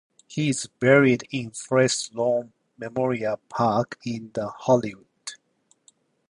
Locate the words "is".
0.49-0.65